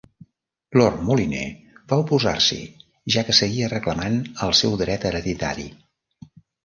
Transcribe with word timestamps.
Lord 0.79 1.01
Molyneux 1.09 1.75
va 1.93 1.99
oposar-s'hi, 2.03 2.59
ja 3.17 3.25
que 3.27 3.35
seguia 3.41 3.69
reclamant 3.75 4.17
el 4.47 4.57
seu 4.63 4.75
dret 4.85 5.07
hereditari. 5.11 5.69